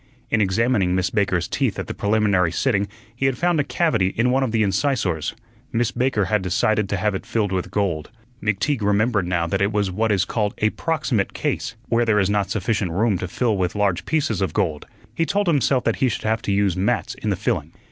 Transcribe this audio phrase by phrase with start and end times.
[0.31, 4.31] In examining Miss Baker's teeth at the preliminary sitting he had found a cavity in
[4.31, 5.35] one of the incisors.
[5.71, 8.09] Miss Baker had decided to have it filled with gold.
[8.41, 12.31] McTeague remembered now that it was what is called a "proximate case," where there is
[12.31, 14.87] not sufficient room to fill with large pieces of gold.
[15.13, 17.71] He told himself that he should have to use "mats" in the filling.